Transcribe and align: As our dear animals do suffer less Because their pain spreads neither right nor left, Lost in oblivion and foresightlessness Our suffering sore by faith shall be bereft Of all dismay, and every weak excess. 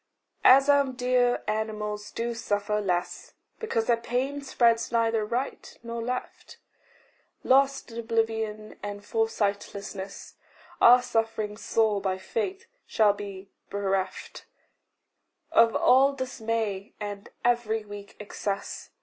As 0.43 0.67
our 0.67 0.87
dear 0.91 1.43
animals 1.47 2.09
do 2.09 2.33
suffer 2.33 2.81
less 2.81 3.35
Because 3.59 3.85
their 3.85 3.95
pain 3.97 4.41
spreads 4.41 4.91
neither 4.91 5.23
right 5.23 5.77
nor 5.83 6.01
left, 6.01 6.57
Lost 7.43 7.91
in 7.91 7.99
oblivion 7.99 8.79
and 8.81 9.01
foresightlessness 9.05 10.37
Our 10.81 11.03
suffering 11.03 11.55
sore 11.55 12.01
by 12.01 12.17
faith 12.17 12.65
shall 12.87 13.13
be 13.13 13.51
bereft 13.69 14.47
Of 15.51 15.75
all 15.75 16.13
dismay, 16.13 16.95
and 16.99 17.29
every 17.45 17.85
weak 17.85 18.15
excess. 18.19 18.89